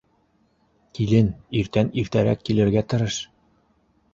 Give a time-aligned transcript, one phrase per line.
[0.99, 1.29] —Килен,
[1.61, 3.19] иртән иртәрәк килергә тырыш.